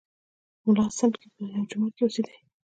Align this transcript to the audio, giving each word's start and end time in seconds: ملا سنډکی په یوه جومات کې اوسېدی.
ملا 0.65 0.85
سنډکی 0.97 1.27
په 1.33 1.39
یوه 1.51 1.61
جومات 1.69 1.93
کې 1.95 2.03
اوسېدی. 2.05 2.35